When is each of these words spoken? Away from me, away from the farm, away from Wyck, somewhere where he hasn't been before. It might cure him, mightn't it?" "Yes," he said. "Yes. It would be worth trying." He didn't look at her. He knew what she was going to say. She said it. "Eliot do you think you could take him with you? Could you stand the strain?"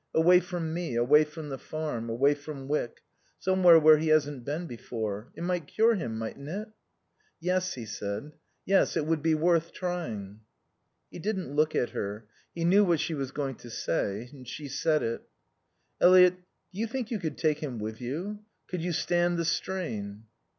Away 0.15 0.39
from 0.39 0.73
me, 0.73 0.95
away 0.95 1.23
from 1.25 1.49
the 1.49 1.59
farm, 1.59 2.09
away 2.09 2.33
from 2.33 2.67
Wyck, 2.67 3.03
somewhere 3.37 3.77
where 3.79 3.99
he 3.99 4.07
hasn't 4.07 4.43
been 4.43 4.65
before. 4.65 5.31
It 5.35 5.43
might 5.43 5.67
cure 5.67 5.93
him, 5.93 6.17
mightn't 6.17 6.49
it?" 6.49 6.69
"Yes," 7.39 7.75
he 7.75 7.85
said. 7.85 8.31
"Yes. 8.65 8.97
It 8.97 9.05
would 9.05 9.21
be 9.21 9.35
worth 9.35 9.71
trying." 9.71 10.39
He 11.11 11.19
didn't 11.19 11.53
look 11.55 11.75
at 11.75 11.91
her. 11.91 12.25
He 12.55 12.65
knew 12.65 12.83
what 12.83 12.99
she 12.99 13.13
was 13.13 13.29
going 13.29 13.57
to 13.57 13.69
say. 13.69 14.31
She 14.45 14.69
said 14.69 15.03
it. 15.03 15.21
"Eliot 15.99 16.33
do 16.73 16.79
you 16.79 16.87
think 16.87 17.11
you 17.11 17.19
could 17.19 17.37
take 17.37 17.59
him 17.59 17.77
with 17.77 18.01
you? 18.01 18.39
Could 18.65 18.81
you 18.81 18.93
stand 18.93 19.37
the 19.37 19.45
strain?" 19.45 20.23